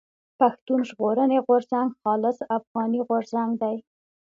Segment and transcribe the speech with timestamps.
[0.39, 3.75] پښتون ژغورني غورځنګ خالص افغاني غورځنګ دی.